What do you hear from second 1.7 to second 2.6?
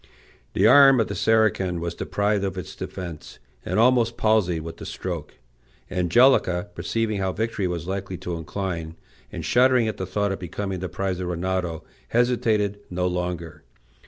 was deprived of